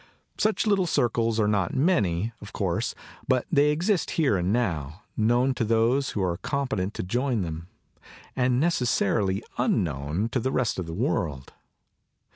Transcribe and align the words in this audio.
Such 0.39 0.65
little 0.65 0.87
circles 0.87 1.39
are 1.39 1.47
not 1.47 1.75
many, 1.75 2.31
of 2.41 2.53
course, 2.53 2.95
but 3.27 3.45
they 3.51 3.69
exist 3.69 4.09
here 4.17 4.35
and 4.35 4.51
now, 4.51 5.03
known 5.15 5.53
to 5.53 5.63
those 5.63 6.09
who 6.17 6.23
are 6.23 6.37
competent 6.37 6.95
to 6.95 7.03
join 7.03 7.41
them 7.43 7.67
and 8.35 8.59
necessarily 8.59 9.43
unknown 9.59 10.29
to 10.29 10.39
the 10.39 10.51
rest 10.51 10.79
of 10.79 10.87
the 10.87 10.95
world. 10.95 11.53